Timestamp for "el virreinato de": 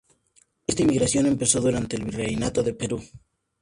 1.95-2.73